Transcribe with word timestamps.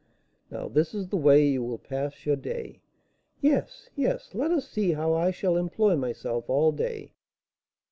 "Now 0.49 0.67
this 0.67 0.95
is 0.95 1.09
the 1.09 1.15
way 1.15 1.45
you 1.47 1.61
will 1.63 1.77
pass 1.77 2.25
your 2.25 2.35
day" 2.35 2.81
"Yes, 3.39 3.87
yes, 3.95 4.33
let 4.33 4.49
us 4.49 4.67
see 4.67 4.93
how 4.93 5.13
I 5.13 5.29
shall 5.29 5.55
employ 5.57 5.95
myself 5.95 6.49
all 6.49 6.71
day." 6.71 7.13